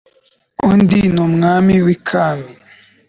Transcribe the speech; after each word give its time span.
undi 0.69 1.01
ni 1.13 1.19
umwami 1.27 1.75
w 1.85 1.87
i 1.95 1.97
kami 2.07 2.51